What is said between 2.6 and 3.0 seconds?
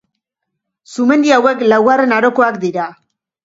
dira.